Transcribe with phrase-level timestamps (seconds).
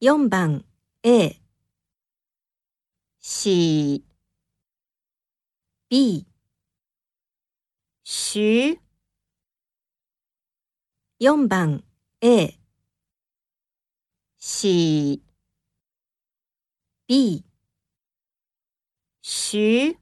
[0.00, 0.64] 4番
[1.02, 1.40] A
[3.18, 4.04] 喜
[5.88, 6.24] B
[8.04, 8.78] 徐
[11.18, 11.82] 4番
[12.20, 12.56] A
[14.38, 15.20] 喜
[17.08, 17.42] B
[19.20, 19.98] 徐